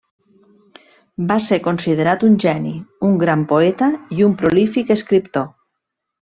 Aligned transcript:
Va 1.31 1.35
ser 1.47 1.59
considerat 1.67 2.25
un 2.29 2.37
geni, 2.45 2.71
un 3.11 3.15
gran 3.25 3.45
poeta 3.55 3.91
i 4.19 4.27
un 4.29 4.35
prolífic 4.41 4.97
escriptor. 5.01 5.47